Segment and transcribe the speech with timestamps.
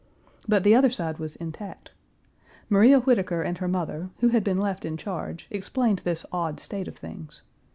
[0.47, 1.91] But the other side was intact.
[2.71, 6.87] Maria Whitaker and her mother, who had been left in charge, explained this odd state
[6.87, 7.43] of things.